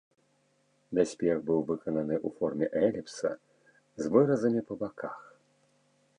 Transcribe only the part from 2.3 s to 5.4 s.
форме эліпса з выразамі па баках.